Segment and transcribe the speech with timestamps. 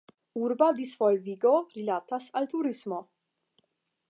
[0.45, 3.07] Urba disvolvigo rilatas al turismo.